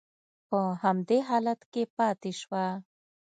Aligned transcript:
په 0.47 0.59
همدې 0.83 1.19
حالت 1.29 1.61
کې 1.71 1.83
پاتې 1.97 2.31
شوه. 2.39 2.65